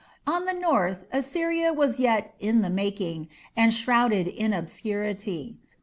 [0.25, 5.57] On the north Assyria was yet "in the making", and shrouded in obscurity.